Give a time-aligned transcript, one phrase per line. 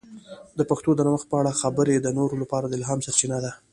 [0.57, 3.51] د پښتو د نوښت په اړه خبرې د نورو لپاره د الهام سرچینه ده.